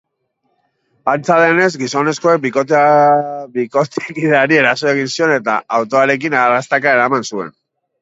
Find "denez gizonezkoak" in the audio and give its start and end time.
1.43-2.41